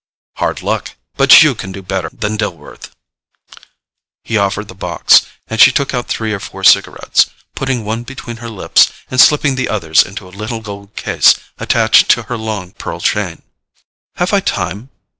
[0.37, 2.89] "Hard luck—but you can do better than Dillworth."
[4.23, 8.37] He offered the box, and she took out three or four cigarettes, putting one between
[8.37, 12.71] her lips and slipping the others into a little gold case attached to her long
[12.71, 13.43] pearl chain.
[14.15, 14.89] "Have I time?